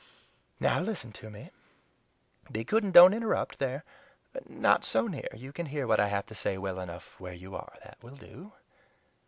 [0.59, 1.51] "Now listen to me
[2.51, 3.59] be good and don't interrupt!
[3.59, 3.83] There!
[4.49, 7.55] not so near; you can hear what I have to say well enough where you
[7.55, 7.73] are.
[7.83, 8.51] That will do."